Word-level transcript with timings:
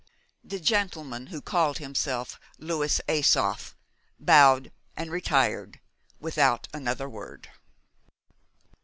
The 0.43 0.59
gentleman 0.59 1.27
who 1.27 1.43
called 1.43 1.77
himself 1.77 2.39
Louis 2.57 2.99
Asoph 3.07 3.75
bowed, 4.19 4.71
and 4.97 5.11
retired 5.11 5.79
without 6.19 6.67
another 6.73 7.07
word. 7.07 7.51